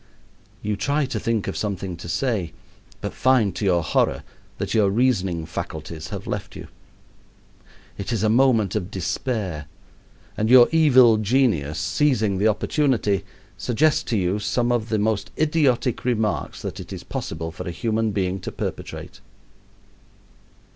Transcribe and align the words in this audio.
You 0.63 0.75
try 0.77 1.05
to 1.05 1.19
think 1.19 1.47
of 1.47 1.55
something 1.55 1.95
to 1.97 2.09
say, 2.09 2.53
but 3.01 3.13
find, 3.13 3.55
to 3.55 3.63
your 3.65 3.83
horror, 3.83 4.23
that 4.57 4.73
your 4.73 4.89
reasoning 4.89 5.45
faculties 5.45 6.07
have 6.07 6.25
left 6.25 6.55
you. 6.55 6.69
It 7.99 8.11
is 8.11 8.23
a 8.23 8.27
moment 8.27 8.73
of 8.75 8.89
despair, 8.89 9.67
and 10.35 10.49
your 10.49 10.67
evil 10.71 11.17
genius, 11.17 11.77
seizing 11.77 12.39
the 12.39 12.47
opportunity, 12.47 13.23
suggests 13.59 14.01
to 14.05 14.17
you 14.17 14.39
some 14.39 14.71
of 14.71 14.89
the 14.89 14.97
most 14.97 15.29
idiotic 15.37 16.03
remarks 16.03 16.63
that 16.63 16.79
it 16.79 16.91
is 16.91 17.03
possible 17.03 17.51
for 17.51 17.67
a 17.67 17.69
human 17.71 18.09
being 18.09 18.39
to 18.39 18.51
perpetrate. 18.51 19.21